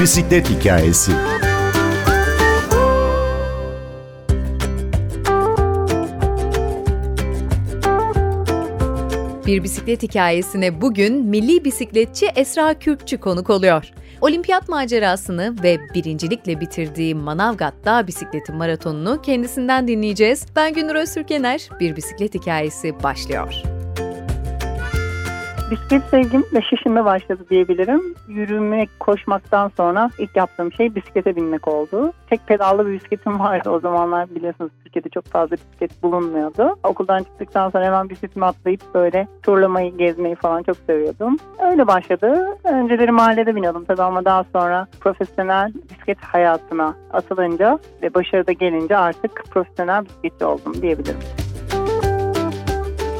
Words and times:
Bisiklet 0.00 0.50
Hikayesi 0.50 1.12
Bir 9.46 9.62
bisiklet 9.62 10.02
hikayesine 10.02 10.80
bugün 10.80 11.24
milli 11.24 11.64
bisikletçi 11.64 12.26
Esra 12.36 12.78
Kürkçü 12.78 13.18
konuk 13.18 13.50
oluyor. 13.50 13.90
Olimpiyat 14.20 14.68
macerasını 14.68 15.56
ve 15.62 15.78
birincilikle 15.94 16.60
bitirdiği 16.60 17.14
Manavgat 17.14 17.74
Dağ 17.84 18.06
Bisikleti 18.06 18.52
Maratonu'nu 18.52 19.22
kendisinden 19.22 19.88
dinleyeceğiz. 19.88 20.46
Ben 20.56 20.74
Günür 20.74 20.94
Öztürkener, 20.94 21.68
Bir 21.80 21.96
Bisiklet 21.96 22.34
Hikayesi 22.34 23.02
başlıyor. 23.02 23.77
Bisiklet 25.70 26.02
sevgim 26.10 26.44
5 26.54 26.72
yaşında 26.72 27.04
başladı 27.04 27.44
diyebilirim. 27.50 28.14
Yürümek, 28.28 28.88
koşmaktan 29.00 29.70
sonra 29.76 30.10
ilk 30.18 30.36
yaptığım 30.36 30.72
şey 30.72 30.94
bisiklete 30.94 31.36
binmek 31.36 31.68
oldu. 31.68 32.12
Tek 32.30 32.46
pedallı 32.46 32.86
bir 32.86 32.92
bisikletim 32.92 33.38
vardı 33.38 33.70
o 33.70 33.80
zamanlar 33.80 34.34
biliyorsunuz 34.34 34.70
Türkiye'de 34.84 35.08
çok 35.08 35.24
fazla 35.24 35.56
bisiklet 35.56 36.02
bulunmuyordu. 36.02 36.76
Okuldan 36.82 37.22
çıktıktan 37.22 37.70
sonra 37.70 37.84
hemen 37.84 38.10
bisikletimi 38.10 38.44
atlayıp 38.44 38.80
böyle 38.94 39.28
turlamayı, 39.42 39.96
gezmeyi 39.96 40.34
falan 40.34 40.62
çok 40.62 40.76
seviyordum. 40.76 41.36
Öyle 41.70 41.86
başladı. 41.86 42.46
Önceleri 42.64 43.12
mahallede 43.12 43.56
biniyordum 43.56 43.84
tabii 43.84 44.02
ama 44.02 44.24
daha 44.24 44.44
sonra 44.44 44.86
profesyonel 45.00 45.72
bisiklet 45.90 46.24
hayatına 46.24 46.94
atılınca 47.12 47.78
ve 48.02 48.14
başarıda 48.14 48.52
gelince 48.52 48.96
artık 48.96 49.44
profesyonel 49.50 50.04
bisikletçi 50.04 50.44
oldum 50.44 50.82
diyebilirim. 50.82 51.47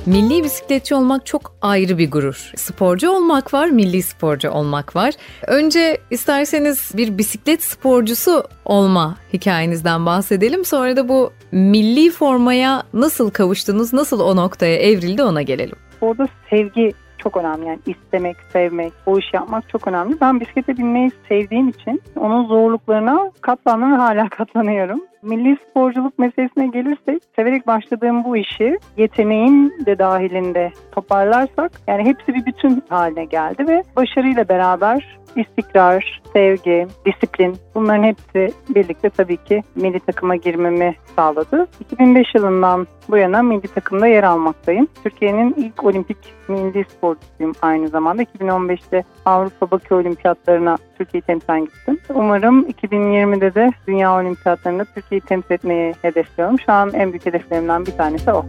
Milli 0.09 0.45
bisikletçi 0.45 0.95
olmak 0.95 1.27
çok 1.27 1.53
ayrı 1.62 1.98
bir 1.98 2.11
gurur. 2.11 2.53
Sporcu 2.56 3.11
olmak 3.11 3.55
var, 3.55 3.67
milli 3.69 4.03
sporcu 4.03 4.51
olmak 4.51 4.97
var. 4.97 5.14
Önce 5.47 5.98
isterseniz 6.11 6.92
bir 6.97 7.19
bisiklet 7.19 7.62
sporcusu 7.62 8.45
olma 8.64 9.17
hikayenizden 9.33 10.06
bahsedelim. 10.06 10.64
Sonra 10.64 10.97
da 10.97 11.09
bu 11.09 11.33
milli 11.53 12.11
formaya 12.11 12.83
nasıl 12.95 13.31
kavuştunuz, 13.31 13.92
nasıl 13.92 14.20
o 14.20 14.36
noktaya 14.36 14.77
evrildi 14.77 15.23
ona 15.23 15.42
gelelim. 15.42 15.77
Orada 16.01 16.29
sevgi 16.51 16.92
çok 17.19 17.36
önemli. 17.36 17.67
Yani 17.67 17.79
istemek, 17.86 18.36
sevmek, 18.53 18.92
o 19.06 19.19
iş 19.19 19.34
yapmak 19.34 19.69
çok 19.69 19.89
önemli. 19.89 20.20
Ben 20.20 20.41
bisiklete 20.41 20.77
binmeyi 20.77 21.11
sevdiğim 21.29 21.69
için 21.69 22.03
onun 22.17 22.47
zorluklarına 22.47 23.31
katlandım 23.41 23.92
ve 23.92 23.97
hala 23.97 24.29
katlanıyorum. 24.29 25.01
Milli 25.22 25.56
sporculuk 25.70 26.19
meselesine 26.19 26.66
gelirsek 26.66 27.22
severek 27.36 27.66
başladığım 27.66 28.24
bu 28.24 28.36
işi 28.36 28.78
yeteneğin 28.97 29.74
de 29.86 29.98
dahilinde 29.98 30.72
toparlarsak 30.92 31.72
yani 31.86 32.05
hepsi 32.05 32.34
bir 32.34 32.47
bütün 32.47 32.83
haline 32.88 33.24
geldi 33.24 33.69
ve 33.69 33.83
başarıyla 33.96 34.48
beraber 34.48 35.19
istikrar, 35.36 36.22
sevgi, 36.33 36.86
disiplin 37.06 37.56
bunların 37.74 38.02
hepsi 38.02 38.55
birlikte 38.69 39.11
tabii 39.11 39.36
ki 39.36 39.62
milli 39.74 40.00
takıma 40.00 40.36
girmemi 40.36 40.94
sağladı. 41.16 41.66
2005 41.80 42.34
yılından 42.34 42.86
bu 43.08 43.16
yana 43.16 43.42
milli 43.42 43.69
takımda 43.69 44.06
yer 44.06 44.24
almaktayım. 44.24 44.89
Türkiye'nin 45.02 45.55
ilk 45.56 45.84
olimpik 45.84 46.19
milli 46.48 46.84
sporcusuyum 46.84 47.52
aynı 47.62 47.89
zamanda. 47.89 48.22
2015'te 48.22 49.05
Avrupa 49.24 49.70
Bakü 49.70 49.94
Olimpiyatlarına 49.94 50.77
Türkiye'yi 50.98 51.22
temsilen 51.22 51.64
gittim. 51.64 51.98
Umarım 52.14 52.68
2020'de 52.68 53.54
de 53.54 53.70
Dünya 53.86 54.14
Olimpiyatlarında 54.20 54.84
Türkiye'yi 54.84 55.20
temsil 55.20 55.52
etmeyi 55.52 55.94
hedefliyorum. 56.02 56.60
Şu 56.60 56.72
an 56.72 56.92
en 56.94 57.12
büyük 57.12 57.27
hedeflerimden 57.27 57.86
bir 57.86 57.92
tanesi 57.92 58.32
o. 58.32 58.46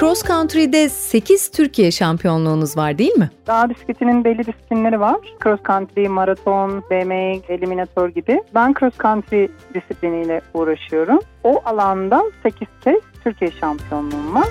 Cross 0.00 0.22
Country'de 0.22 0.88
8 0.88 1.50
Türkiye 1.50 1.90
şampiyonluğunuz 1.90 2.76
var 2.76 2.98
değil 2.98 3.18
mi? 3.18 3.30
Dağ 3.46 3.70
bisikletinin 3.70 4.24
belli 4.24 4.38
disiplinleri 4.38 5.00
var. 5.00 5.16
Cross 5.42 5.60
Country, 5.66 6.08
maraton, 6.08 6.82
BMX, 6.90 7.50
eliminator 7.50 8.08
gibi. 8.08 8.42
Ben 8.54 8.74
Cross 8.80 8.94
Country 9.02 9.48
disipliniyle 9.74 10.40
uğraşıyorum. 10.54 11.18
O 11.44 11.62
alanda 11.64 12.22
8 12.42 12.68
kez 12.84 12.96
Türkiye 13.24 13.50
şampiyonluğum 13.50 14.34
var. 14.34 14.48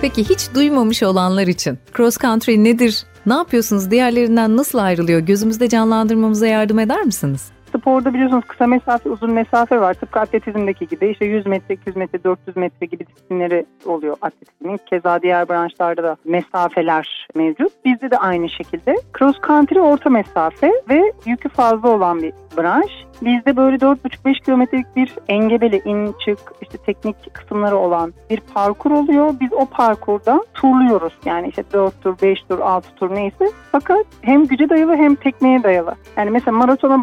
Peki 0.00 0.30
hiç 0.30 0.54
duymamış 0.54 1.02
olanlar 1.02 1.46
için 1.46 1.78
cross 1.96 2.18
country 2.18 2.64
nedir? 2.64 3.04
Ne 3.26 3.34
yapıyorsunuz? 3.34 3.90
Diğerlerinden 3.90 4.56
nasıl 4.56 4.78
ayrılıyor? 4.78 5.20
Gözümüzde 5.20 5.68
canlandırmamıza 5.68 6.46
yardım 6.46 6.78
eder 6.78 7.02
misiniz? 7.02 7.42
Sporda 7.78 8.14
biliyorsunuz 8.14 8.44
kısa 8.44 8.66
mesafe, 8.66 9.10
uzun 9.10 9.30
mesafe 9.30 9.80
var. 9.80 9.94
Tıpkı 9.94 10.20
atletizmdeki 10.20 10.88
gibi 10.88 11.08
işte 11.08 11.24
100 11.24 11.46
metre, 11.46 11.74
200 11.74 11.96
metre, 11.96 12.24
400 12.24 12.56
metre 12.56 12.86
gibi 12.86 13.06
disiplinleri 13.06 13.66
oluyor 13.86 14.16
atletizmin. 14.20 14.80
Keza 14.90 15.22
diğer 15.22 15.48
branşlarda 15.48 16.02
da 16.02 16.16
mesafeler 16.24 17.28
mevcut. 17.34 17.72
Bizde 17.84 18.10
de 18.10 18.18
aynı 18.18 18.48
şekilde. 18.48 18.96
Cross 19.18 19.36
country 19.46 19.80
orta 19.80 20.10
mesafe 20.10 20.72
ve 20.88 21.12
yükü 21.26 21.48
fazla 21.48 21.88
olan 21.88 22.22
bir 22.22 22.32
branş. 22.56 22.90
Bizde 23.22 23.56
böyle 23.56 23.76
4,5-5 23.76 24.44
kilometrelik 24.44 24.96
bir 24.96 25.14
engebeli 25.28 25.82
in 25.84 26.14
çık 26.24 26.38
işte 26.62 26.78
teknik 26.78 27.34
kısımları 27.34 27.76
olan 27.76 28.14
bir 28.30 28.40
parkur 28.54 28.90
oluyor. 28.90 29.34
Biz 29.40 29.52
o 29.52 29.66
parkurda 29.66 30.44
turluyoruz. 30.54 31.12
Yani 31.24 31.48
işte 31.48 31.64
4 31.72 32.02
tur, 32.02 32.16
5 32.22 32.42
tur, 32.42 32.58
6 32.58 32.94
tur 32.94 33.14
neyse. 33.14 33.50
Fakat 33.72 34.06
hem 34.22 34.46
güce 34.46 34.68
dayalı 34.68 34.96
hem 34.96 35.14
tekneye 35.14 35.62
dayalı. 35.62 35.94
Yani 36.16 36.30
mesela 36.30 36.56
maratona 36.56 37.02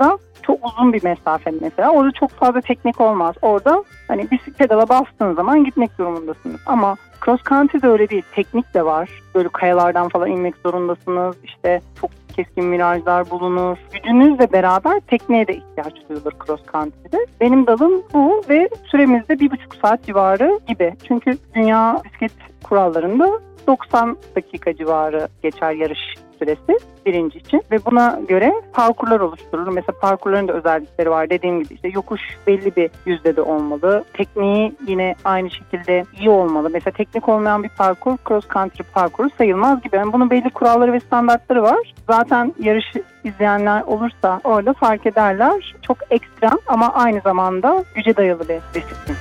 baktığımızda 0.00 0.18
çok 0.42 0.66
uzun 0.66 0.92
bir 0.92 1.04
mesafe 1.04 1.50
mesela. 1.60 1.90
Orada 1.90 2.12
çok 2.12 2.30
fazla 2.30 2.60
teknik 2.60 3.00
olmaz. 3.00 3.34
Orada 3.42 3.84
hani 4.08 4.30
bir 4.30 4.38
pedala 4.38 4.88
bastığın 4.88 5.34
zaman 5.34 5.64
gitmek 5.64 5.98
durumundasınız. 5.98 6.60
Ama 6.66 6.96
cross 7.24 7.42
country 7.48 7.82
de 7.82 7.88
öyle 7.88 8.08
değil. 8.08 8.22
Teknik 8.34 8.74
de 8.74 8.84
var. 8.84 9.10
Böyle 9.34 9.48
kayalardan 9.48 10.08
falan 10.08 10.30
inmek 10.30 10.54
zorundasınız. 10.56 11.36
İşte 11.44 11.80
çok 12.00 12.10
keskin 12.36 12.72
virajlar 12.72 13.30
bulunur. 13.30 13.78
Gücünüzle 13.92 14.52
beraber 14.52 15.00
tekneye 15.00 15.46
de 15.46 15.56
ihtiyaç 15.56 15.94
duyulur 16.08 16.32
cross 16.46 16.60
country'de. 16.72 17.26
Benim 17.40 17.66
dalım 17.66 18.02
bu 18.14 18.42
ve 18.48 18.68
süremizde 18.90 19.38
bir 19.38 19.50
buçuk 19.50 19.74
saat 19.74 20.02
civarı 20.02 20.60
gibi. 20.68 20.94
Çünkü 21.08 21.38
dünya 21.54 22.00
bisiklet 22.04 22.32
kurallarında 22.64 23.40
90 23.66 24.16
dakika 24.36 24.76
civarı 24.76 25.28
geçer 25.42 25.72
yarış 25.72 26.00
süresi 26.38 26.78
birinci 27.06 27.38
için 27.38 27.62
ve 27.70 27.84
buna 27.84 28.20
göre 28.28 28.52
parkurlar 28.72 29.20
oluşturulur. 29.20 29.72
Mesela 29.72 29.98
parkurların 30.00 30.48
da 30.48 30.52
özellikleri 30.52 31.10
var. 31.10 31.30
Dediğim 31.30 31.62
gibi 31.62 31.74
işte 31.74 31.88
yokuş 31.88 32.20
belli 32.46 32.76
bir 32.76 32.90
yüzdede 33.06 33.42
olmalı. 33.42 34.04
Tekniği 34.12 34.72
yine 34.86 35.14
aynı 35.24 35.50
şekilde 35.50 36.04
iyi 36.20 36.30
olmalı. 36.30 36.70
Mesela 36.72 36.94
teknik 36.96 37.28
olmayan 37.28 37.62
bir 37.62 37.68
parkur 37.68 38.16
cross 38.28 38.48
country 38.48 38.82
parkuru 38.94 39.30
sayılmaz 39.38 39.82
gibi. 39.82 39.96
Yani 39.96 40.12
bunun 40.12 40.30
belli 40.30 40.50
kuralları 40.50 40.92
ve 40.92 41.00
standartları 41.00 41.62
var. 41.62 41.94
Zaten 42.10 42.54
yarışı 42.60 43.02
izleyenler 43.24 43.82
olursa 43.82 44.40
orada 44.44 44.72
fark 44.72 45.06
ederler. 45.06 45.74
Çok 45.82 45.98
ekstrem 46.10 46.58
ama 46.66 46.94
aynı 46.94 47.20
zamanda 47.20 47.84
güce 47.94 48.16
dayalı 48.16 48.48
bir 48.48 48.60
disiplin. 48.74 49.16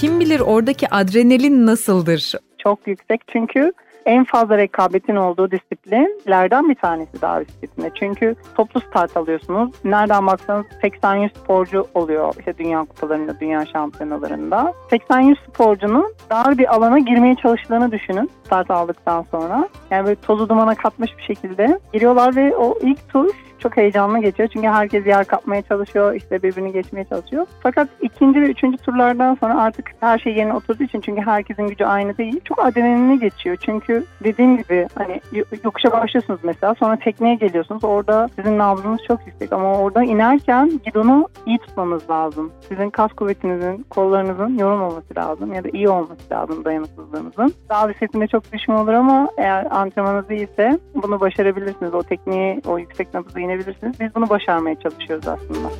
Kim 0.00 0.20
bilir 0.20 0.40
oradaki 0.40 0.88
adrenalin 0.90 1.66
nasıldır? 1.66 2.32
Çok 2.58 2.86
yüksek 2.86 3.20
çünkü 3.32 3.72
en 4.06 4.24
fazla 4.24 4.58
rekabetin 4.58 5.16
olduğu 5.16 5.50
disiplinlerden 5.50 6.68
bir 6.68 6.74
tanesi 6.74 7.22
dağ 7.22 7.40
bisikletinde. 7.40 7.90
Çünkü 7.94 8.34
toplu 8.54 8.80
start 8.80 9.16
alıyorsunuz. 9.16 9.70
Nereden 9.84 10.26
baksanız 10.26 10.66
80-100 10.82 11.38
sporcu 11.38 11.86
oluyor 11.94 12.34
işte 12.38 12.58
dünya 12.58 12.80
kupalarında, 12.80 13.40
dünya 13.40 13.66
şampiyonalarında. 13.66 14.74
80-100 14.90 15.36
sporcunun 15.48 16.14
dar 16.30 16.58
bir 16.58 16.74
alana 16.74 16.98
girmeye 16.98 17.34
çalıştığını 17.34 17.92
düşünün 17.92 18.30
start 18.44 18.70
aldıktan 18.70 19.24
sonra. 19.30 19.68
Yani 19.90 20.04
böyle 20.04 20.20
tozu 20.20 20.48
dumana 20.48 20.74
katmış 20.74 21.10
bir 21.18 21.22
şekilde 21.22 21.80
giriyorlar 21.92 22.36
ve 22.36 22.56
o 22.56 22.78
ilk 22.82 23.08
tur 23.08 23.49
çok 23.60 23.76
heyecanlı 23.76 24.18
geçiyor. 24.18 24.48
Çünkü 24.52 24.68
herkes 24.68 25.06
yer 25.06 25.24
kapmaya 25.24 25.62
çalışıyor, 25.62 26.14
işte 26.14 26.42
birbirini 26.42 26.72
geçmeye 26.72 27.04
çalışıyor. 27.04 27.46
Fakat 27.62 27.88
ikinci 28.00 28.40
ve 28.40 28.46
üçüncü 28.46 28.76
turlardan 28.76 29.34
sonra 29.34 29.62
artık 29.62 29.90
her 30.00 30.18
şey 30.18 30.34
yerine 30.34 30.54
oturduğu 30.54 30.82
için 30.82 31.00
çünkü 31.00 31.22
herkesin 31.22 31.66
gücü 31.66 31.84
aynı 31.84 32.18
değil. 32.18 32.40
Çok 32.44 32.64
adrenalinli 32.64 33.20
geçiyor. 33.20 33.56
Çünkü 33.60 34.04
dediğim 34.24 34.56
gibi 34.56 34.88
hani 34.94 35.20
yokuşa 35.64 35.92
başlıyorsunuz 35.92 36.40
mesela 36.42 36.74
sonra 36.74 36.96
tekneye 36.96 37.34
geliyorsunuz. 37.34 37.84
Orada 37.84 38.28
sizin 38.36 38.58
nabzınız 38.58 39.00
çok 39.08 39.26
yüksek 39.26 39.52
ama 39.52 39.78
orada 39.78 40.04
inerken 40.04 40.80
gidonu 40.84 41.28
iyi 41.46 41.58
tutmanız 41.58 42.10
lazım. 42.10 42.52
Sizin 42.68 42.90
kas 42.90 43.12
kuvvetinizin, 43.12 43.86
kollarınızın 43.90 44.58
yorulmaması 44.58 45.16
lazım 45.16 45.52
ya 45.52 45.64
da 45.64 45.68
iyi 45.68 45.88
olması 45.88 46.30
lazım 46.32 46.64
dayanıklılığınızın. 46.64 47.54
Dağ 47.70 47.88
bisikletinde 47.88 48.26
çok 48.26 48.52
düşme 48.52 48.74
olur 48.74 48.92
ama 48.92 49.28
eğer 49.38 49.66
antrenmanınız 49.70 50.30
iyiyse 50.30 50.78
bunu 50.94 51.20
başarabilirsiniz. 51.20 51.94
O 51.94 52.02
tekniği, 52.02 52.60
o 52.66 52.78
yüksek 52.78 53.14
nabızı 53.14 53.40
inebilirsiniz. 53.50 54.00
Biz 54.00 54.14
bunu 54.14 54.30
başarmaya 54.30 54.80
çalışıyoruz 54.80 55.28
aslında. 55.28 55.70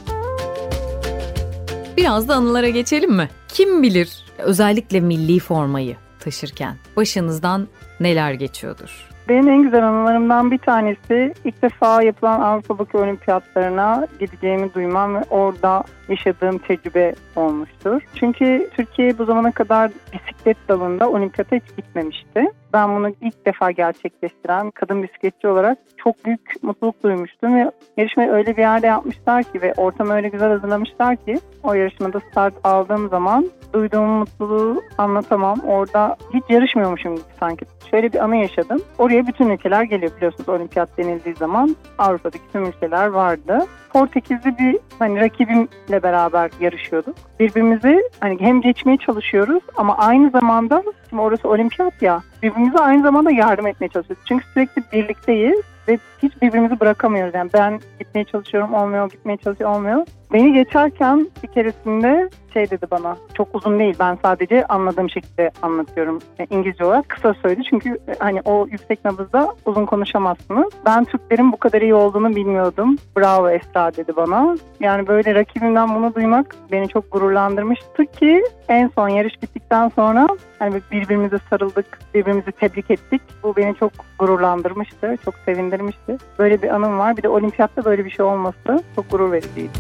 Biraz 1.97 2.29
da 2.29 2.35
anılara 2.35 2.69
geçelim 2.69 3.13
mi? 3.13 3.29
Kim 3.49 3.83
bilir 3.83 4.25
özellikle 4.39 5.01
milli 5.01 5.39
formayı 5.39 5.97
taşırken 6.21 6.77
başınızdan 6.97 7.69
neler 8.01 8.33
geçiyordur? 8.33 9.09
Benim 9.31 9.49
en 9.49 9.63
güzel 9.63 9.89
anılarımdan 9.89 10.51
bir 10.51 10.59
tanesi 10.59 11.35
ilk 11.45 11.63
defa 11.63 12.03
yapılan 12.03 12.41
Avrupa 12.41 12.79
Bakü 12.79 12.99
Olimpiyatlarına 12.99 14.07
gideceğimi 14.21 14.75
duymam 14.75 15.15
ve 15.15 15.23
orada 15.31 15.85
yaşadığım 16.09 16.59
tecrübe 16.59 17.15
olmuştur. 17.37 18.03
Çünkü 18.15 18.71
Türkiye 18.77 19.19
bu 19.19 19.25
zamana 19.25 19.53
kadar 19.53 19.91
bisiklet 20.13 20.57
dalında 20.69 21.11
olimpiyata 21.11 21.57
hiç 21.57 21.77
gitmemişti. 21.77 22.45
Ben 22.73 22.97
bunu 22.97 23.09
ilk 23.21 23.47
defa 23.47 23.71
gerçekleştiren 23.71 24.71
kadın 24.71 25.03
bisikletçi 25.03 25.49
olarak 25.49 25.79
çok 25.97 26.25
büyük 26.25 26.63
mutluluk 26.63 27.03
duymuştum 27.03 27.55
ve 27.55 27.71
yarışmayı 27.97 28.31
öyle 28.31 28.57
bir 28.57 28.63
yerde 28.63 28.87
yapmışlar 28.87 29.43
ki 29.43 29.63
ve 29.63 29.75
ortamı 29.77 30.15
öyle 30.15 30.29
güzel 30.29 30.49
hazırlamışlar 30.49 31.17
ki 31.17 31.39
o 31.63 31.75
yarışmada 31.75 32.21
start 32.21 32.55
aldığım 32.65 33.09
zaman 33.09 33.51
duyduğum 33.73 34.11
mutluluğu 34.11 34.83
anlatamam. 34.99 35.61
Orada 35.61 36.17
hiç 36.35 36.45
yarışmıyormuşum 36.49 37.15
gibi 37.15 37.25
sanki. 37.41 37.67
Şöyle 37.91 38.13
bir 38.13 38.25
anı 38.25 38.37
yaşadım. 38.37 38.83
Oraya 38.99 39.20
bütün 39.27 39.49
ülkeler 39.49 39.83
geliyor 39.83 40.13
biliyorsunuz 40.17 40.49
olimpiyat 40.49 40.99
denildiği 40.99 41.35
zaman 41.35 41.77
Avrupa'daki 41.99 42.53
tüm 42.53 42.65
ülkeler 42.65 43.07
vardı. 43.07 43.67
Portekizli 43.93 44.59
bir 44.59 44.79
hani 44.99 45.21
rakibimle 45.21 46.03
beraber 46.03 46.51
yarışıyorduk. 46.61 47.15
Birbirimizi 47.41 48.03
hani 48.21 48.41
hem 48.41 48.61
geçmeye 48.61 48.97
çalışıyoruz 48.97 49.63
ama 49.77 49.99
aynı 49.99 50.31
zamanda 50.31 50.83
şimdi 51.11 51.23
orası 51.23 51.49
olimpiyat 51.49 52.03
ya 52.03 52.23
birbirimize 52.43 52.79
aynı 52.79 53.03
zamanda 53.03 53.31
yardım 53.31 53.67
etmeye 53.67 53.89
çalışıyoruz. 53.89 54.25
Çünkü 54.29 54.45
sürekli 54.55 54.83
birlikteyiz 54.93 55.61
ve 55.89 55.99
hiç 56.23 56.43
birbirimizi 56.43 56.81
bırakamıyoruz. 56.81 57.35
Yani 57.35 57.51
ben 57.55 57.81
gitmeye 57.99 58.25
çalışıyorum 58.25 58.75
olmuyor, 58.75 59.11
gitmeye 59.11 59.37
çalışıyorum 59.37 59.77
olmuyor. 59.77 60.07
Beni 60.33 60.53
geçerken 60.53 61.31
bir 61.43 61.49
keresinde 61.49 62.31
şey 62.53 62.71
dedi 62.71 62.87
bana 62.91 63.17
çok 63.35 63.55
uzun 63.55 63.79
değil 63.79 63.95
ben 64.01 64.19
sadece 64.23 64.67
anladığım 64.67 65.11
şekilde 65.11 65.51
anlatıyorum 65.63 66.19
e, 66.39 66.47
İngilizce 66.51 66.85
olarak 66.85 67.09
kısa 67.09 67.35
söyledi 67.35 67.63
çünkü 67.71 67.89
e, 67.89 68.15
hani 68.19 68.41
o 68.45 68.67
yüksek 68.71 69.05
nabızda 69.05 69.55
uzun 69.67 69.87
konuşamazsınız. 69.87 70.73
Ben 70.87 71.05
Türklerin 71.05 71.53
bu 71.53 71.57
kadar 71.57 71.83
iyi 71.83 71.95
olduğunu 71.95 72.37
bilmiyordum. 72.37 72.97
Bravo 73.17 73.51
Esra 73.51 73.97
dedi 73.97 74.17
bana. 74.17 74.57
Yani 74.81 75.07
böyle 75.07 75.35
rakibimden 75.35 75.95
bunu 75.95 76.15
duymak 76.15 76.57
beni 76.73 76.89
çok 76.89 77.13
gururlandırmıştı 77.13 78.07
ki 78.07 78.45
en 78.69 78.91
son 78.95 79.09
yarış 79.09 79.43
bittikten 79.43 79.89
sonra 79.89 80.29
hani 80.59 80.81
birbirimize 80.93 81.39
sarıldık, 81.51 81.99
birbirimizi 82.15 82.53
tebrik 82.53 82.91
ettik. 82.91 83.23
Bu 83.43 83.57
beni 83.57 83.75
çok 83.75 83.93
gururlandırmıştı, 84.19 85.17
çok 85.25 85.35
sevindirmişti. 85.45 86.17
Böyle 86.39 86.63
bir 86.63 86.69
anım 86.69 86.99
var. 86.99 87.17
Bir 87.17 87.23
de 87.23 87.29
olimpiyatta 87.29 87.85
böyle 87.85 88.05
bir 88.05 88.11
şey 88.11 88.25
olması 88.25 88.85
çok 88.97 89.11
gurur 89.11 89.33
vericiydi. 89.33 89.71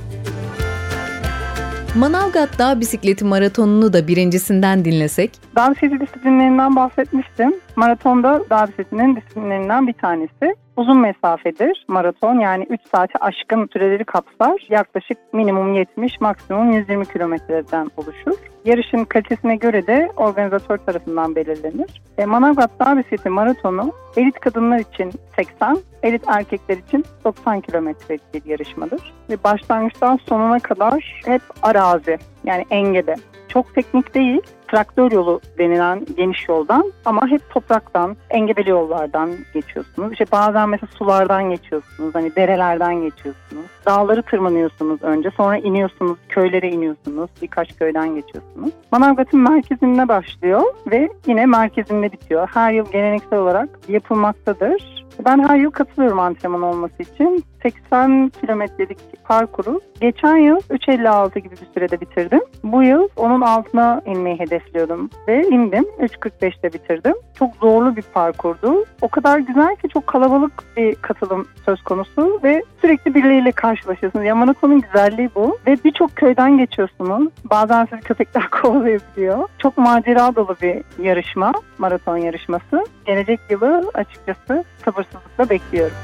Manavgat 1.96 2.58
Dağ 2.58 2.81
Bisikleti 2.81 3.25
Maratonu'nu 3.25 3.92
da 3.92 4.08
birincisinden 4.08 4.84
dinlesek. 4.84 5.31
Dağ 5.56 5.70
bisikleti 5.70 6.00
disiplinlerinden 6.00 6.76
bahsetmiştim. 6.76 7.54
Maratonda 7.76 8.44
dağ 8.50 8.66
bisikletinin 8.66 9.16
disiplinlerinden 9.16 9.87
bir 9.87 9.92
tanesi. 9.92 10.56
Uzun 10.80 11.00
mesafedir 11.00 11.84
maraton 11.88 12.38
yani 12.38 12.66
3 12.70 12.80
saati 12.92 13.18
aşkın 13.18 13.68
süreleri 13.72 14.04
kapsar. 14.04 14.66
Yaklaşık 14.70 15.18
minimum 15.32 15.74
70, 15.74 16.20
maksimum 16.20 16.72
120 16.72 17.06
kilometreden 17.06 17.90
oluşur. 17.96 18.38
Yarışın 18.64 19.04
kalitesine 19.04 19.56
göre 19.56 19.86
de 19.86 20.10
organizatör 20.16 20.78
tarafından 20.78 21.36
belirlenir. 21.36 22.02
E, 22.18 22.26
Manavgat 22.26 22.70
Dağ 22.80 22.96
Bisikleti 22.96 23.28
Maratonu 23.28 23.92
elit 24.16 24.40
kadınlar 24.40 24.78
için 24.78 25.12
80, 25.36 25.78
elit 26.02 26.22
erkekler 26.26 26.76
için 26.76 27.04
90 27.24 27.60
kilometrelik 27.60 28.34
bir 28.34 28.44
yarışmadır. 28.44 29.12
Ve 29.30 29.44
başlangıçtan 29.44 30.18
sonuna 30.28 30.58
kadar 30.58 31.22
hep 31.26 31.42
arazi 31.62 32.18
yani 32.44 32.66
engede. 32.70 33.14
Çok 33.48 33.74
teknik 33.74 34.14
değil 34.14 34.40
traktör 34.70 35.12
yolu 35.12 35.40
denilen 35.58 36.06
geniş 36.17 36.49
yoldan 36.49 36.93
ama 37.05 37.26
hep 37.28 37.50
topraktan, 37.50 38.17
engebeli 38.31 38.70
yollardan 38.70 39.31
geçiyorsunuz. 39.55 40.12
İşte 40.12 40.25
bazen 40.32 40.69
mesela 40.69 40.88
sulardan 40.99 41.50
geçiyorsunuz, 41.50 42.14
hani 42.14 42.37
derelerden 42.37 42.94
geçiyorsunuz. 42.94 43.64
Dağları 43.87 44.22
tırmanıyorsunuz 44.22 45.02
önce, 45.02 45.31
sonra 45.31 45.56
iniyorsunuz, 45.56 46.19
köylere 46.28 46.69
iniyorsunuz, 46.69 47.31
birkaç 47.43 47.78
köyden 47.78 48.14
geçiyorsunuz. 48.14 48.70
Manavgat'ın 48.93 49.40
merkezinde 49.40 50.08
başlıyor 50.08 50.62
ve 50.90 51.08
yine 51.26 51.46
merkezinde 51.46 52.12
bitiyor. 52.12 52.49
Her 52.55 52.73
yıl 52.73 52.90
geleneksel 52.93 53.38
olarak 53.38 53.69
yapılmaktadır. 53.88 55.00
Ben 55.25 55.49
her 55.49 55.56
yıl 55.56 55.70
katılıyorum 55.70 56.19
antrenman 56.19 56.62
olması 56.62 57.02
için. 57.02 57.44
80 57.62 58.32
kilometrelik 58.40 58.99
parkuru 59.25 59.81
geçen 60.00 60.37
yıl 60.37 60.56
3.56 60.56 61.38
gibi 61.38 61.55
bir 61.55 61.69
sürede 61.75 62.00
bitirdim. 62.00 62.40
Bu 62.64 62.82
yıl 62.82 63.08
onun 63.17 63.40
altına 63.40 64.02
inmeyi 64.06 64.40
hedefliyordum 64.40 65.11
ve 65.28 65.49
indim. 65.49 65.84
3.45'te 66.00 66.72
bitirdim. 66.72 67.14
Çok 67.38 67.56
zorlu 67.56 67.96
bir 67.96 68.02
parkurdu. 68.02 68.84
O 69.02 69.08
kadar 69.08 69.38
güzel 69.38 69.76
ki 69.76 69.88
çok 69.88 70.06
kalabalık 70.06 70.52
bir 70.76 70.94
katılım 70.94 71.46
söz 71.64 71.82
konusu 71.82 72.40
ve 72.44 72.62
sürekli 72.81 73.14
birileriyle 73.14 73.52
karşılaşıyorsunuz. 73.52 74.25
Ya 74.25 74.34
maratonun 74.34 74.81
güzelliği 74.81 75.31
bu 75.34 75.58
ve 75.66 75.76
birçok 75.84 76.16
köyden 76.16 76.58
geçiyorsunuz. 76.58 77.28
Bazen 77.44 77.87
sizi 77.90 78.00
köpekler 78.02 78.50
kovalayabiliyor. 78.62 79.49
Çok 79.58 79.78
macera 79.78 80.37
dolu 80.37 80.56
bir 80.62 81.05
yarışma, 81.05 81.52
maraton 81.78 82.16
yarışması. 82.16 82.87
Gelecek 83.06 83.40
yılı 83.50 83.90
açıkçası 83.94 84.64
sabırsızlıkla 85.12 85.50
bekliyorum. 85.50 85.96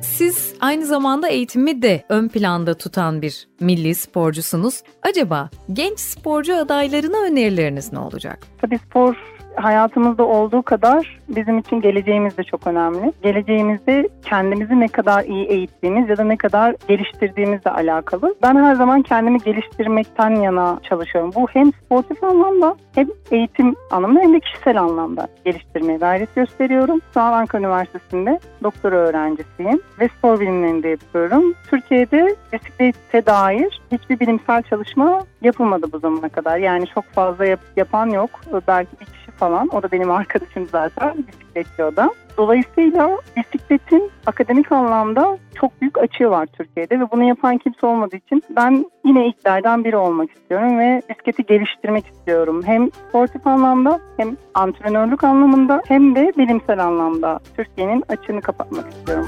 Siz 0.00 0.54
aynı 0.60 0.86
zamanda 0.86 1.28
eğitimi 1.28 1.82
de 1.82 2.04
ön 2.08 2.28
planda 2.28 2.74
tutan 2.74 3.22
bir 3.22 3.48
milli 3.60 3.94
sporcusunuz. 3.94 4.82
Acaba 5.02 5.50
genç 5.72 6.00
sporcu 6.00 6.56
adaylarına 6.56 7.18
önerileriniz 7.18 7.92
ne 7.92 7.98
olacak? 7.98 8.38
Tabii 8.60 8.78
spor 8.78 9.16
hayatımızda 9.56 10.24
olduğu 10.24 10.62
kadar 10.62 11.20
bizim 11.28 11.58
için 11.58 11.80
geleceğimiz 11.80 12.38
de 12.38 12.42
çok 12.44 12.66
önemli. 12.66 13.12
Geleceğimizde 13.22 14.08
kendimizi 14.24 14.80
ne 14.80 14.88
kadar 14.88 15.24
iyi 15.24 15.46
eğittiğimiz 15.46 16.08
ya 16.08 16.16
da 16.16 16.24
ne 16.24 16.36
kadar 16.36 16.74
geliştirdiğimizle 16.88 17.70
alakalı. 17.70 18.34
Ben 18.42 18.56
her 18.56 18.74
zaman 18.74 19.02
kendimi 19.02 19.38
geliştirmekten 19.38 20.30
yana 20.30 20.78
çalışıyorum. 20.82 21.30
Bu 21.34 21.46
hem 21.48 21.72
sportif 21.72 22.24
anlamda 22.24 22.76
hem 22.94 23.06
eğitim 23.30 23.74
anlamında 23.90 24.20
hem 24.20 24.34
de 24.34 24.40
kişisel 24.40 24.80
anlamda 24.80 25.28
geliştirmeye 25.44 25.98
gayret 25.98 26.34
gösteriyorum. 26.34 27.00
Şu 27.14 27.20
an 27.20 27.32
Ankara 27.32 27.62
Üniversitesi'nde 27.62 28.40
doktora 28.62 28.96
öğrencisiyim 28.96 29.80
ve 30.00 30.08
spor 30.18 30.40
bilimlerinde 30.40 30.88
yapıyorum. 30.88 31.54
Türkiye'de 31.70 32.36
bisiklete 32.52 33.26
dair 33.26 33.80
hiçbir 33.92 34.20
bilimsel 34.20 34.62
çalışma 34.62 35.20
yapılmadı 35.42 35.86
bu 35.92 35.98
zamana 35.98 36.28
kadar. 36.28 36.58
Yani 36.58 36.86
çok 36.94 37.04
fazla 37.04 37.46
yap- 37.46 37.60
yapan 37.76 38.06
yok. 38.06 38.30
Belki 38.68 39.00
bir 39.00 39.06
kişi 39.06 39.30
falan. 39.42 39.68
O 39.72 39.82
da 39.82 39.92
benim 39.92 40.10
arkadaşım 40.10 40.66
zaten. 40.72 41.14
Bisikletçi 41.28 41.84
o 41.84 41.96
da. 41.96 42.10
Dolayısıyla 42.36 43.18
bisikletin 43.36 44.10
akademik 44.26 44.72
anlamda 44.72 45.38
çok 45.54 45.80
büyük 45.80 45.98
açığı 45.98 46.30
var 46.30 46.46
Türkiye'de 46.46 47.00
ve 47.00 47.10
bunu 47.10 47.24
yapan 47.24 47.58
kimse 47.58 47.86
olmadığı 47.86 48.16
için 48.16 48.42
ben 48.56 48.86
yine 49.04 49.26
ilklerden 49.26 49.84
biri 49.84 49.96
olmak 49.96 50.30
istiyorum 50.30 50.78
ve 50.78 51.02
bisikleti 51.10 51.42
geliştirmek 51.46 52.06
istiyorum. 52.06 52.62
Hem 52.66 52.90
sportif 52.90 53.46
anlamda 53.46 54.00
hem 54.16 54.36
antrenörlük 54.54 55.24
anlamında 55.24 55.82
hem 55.88 56.14
de 56.14 56.32
bilimsel 56.38 56.84
anlamda 56.84 57.40
Türkiye'nin 57.56 58.04
açığını 58.08 58.40
kapatmak 58.40 58.92
istiyorum. 58.92 59.26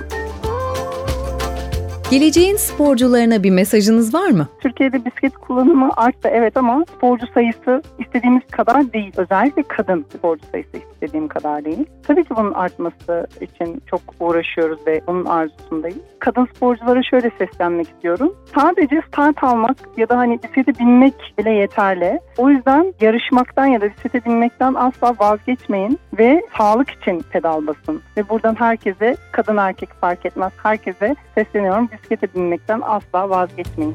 Geleceğin 2.10 2.56
sporcularına 2.56 3.42
bir 3.42 3.50
mesajınız 3.50 4.14
var 4.14 4.28
mı? 4.28 4.48
Türkiye'de 4.60 5.04
bisiklet 5.04 5.36
kullanımı 5.36 5.90
arttı 5.96 6.28
evet 6.32 6.56
ama 6.56 6.84
sporcu 6.96 7.26
sayısı 7.34 7.82
istediğimiz 7.98 8.42
kadar 8.50 8.92
değil. 8.92 9.12
Özellikle 9.16 9.62
kadın 9.62 10.06
sporcu 10.16 10.46
sayısı 10.52 10.76
istediğim 10.76 11.28
kadar 11.28 11.64
değil. 11.64 11.86
Tabii 12.02 12.24
ki 12.24 12.36
bunun 12.36 12.52
artması 12.52 13.26
için 13.40 13.82
çok 13.86 14.00
uğraşıyoruz 14.20 14.86
ve 14.86 15.00
bunun 15.06 15.24
arzusundayız. 15.24 15.98
Kadın 16.18 16.48
sporculara 16.56 17.02
şöyle 17.02 17.30
seslenmek 17.38 17.88
istiyorum. 17.88 18.34
Sadece 18.54 19.02
start 19.08 19.44
almak 19.44 19.76
ya 19.96 20.08
da 20.08 20.18
hani 20.18 20.42
bisiklete 20.42 20.78
binmek 20.78 21.34
bile 21.38 21.50
yeterli. 21.50 22.20
O 22.38 22.50
yüzden 22.50 22.94
yarışmaktan 23.00 23.66
ya 23.66 23.80
da 23.80 23.90
bisiklete 23.90 24.24
binmekten 24.24 24.74
asla 24.74 25.14
vazgeçmeyin 25.20 25.98
ve 26.18 26.42
sağlık 26.58 26.90
için 26.90 27.24
pedal 27.30 27.66
basın. 27.66 28.02
Ve 28.16 28.28
buradan 28.28 28.54
herkese 28.58 29.16
kadın 29.32 29.56
erkek 29.56 29.88
fark 30.00 30.26
etmez 30.26 30.52
herkese 30.62 31.16
sesleniyorum. 31.34 31.88
Bisiklete 31.94 32.34
binmekten 32.34 32.80
asla 32.84 33.30
vazgeçmeyin. 33.30 33.94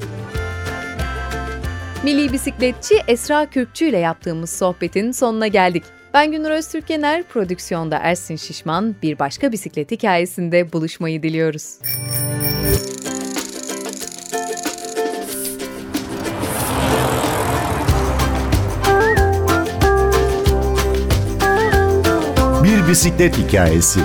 Milli 2.04 2.34
bisikletçi 2.34 2.96
Esra 3.08 3.46
Kürkçü 3.46 3.86
ile 3.86 3.98
yaptığımız 3.98 4.50
sohbetin 4.50 5.12
sonuna 5.12 5.48
geldik. 5.48 5.84
Ben 6.14 6.32
Günür 6.32 6.50
Öztürkener, 6.50 7.24
prodüksiyonda 7.24 7.98
Ersin 7.98 8.36
Şişman 8.36 8.96
bir 9.04 9.20
başka 9.20 9.52
bisiklet 9.52 9.92
hikayesinde 9.92 10.74
buluşmayı 10.74 11.24
diliyoruz. 11.24 11.80
Bir 22.64 22.88
bisiklet 22.88 23.38
hikayesi. 23.38 24.00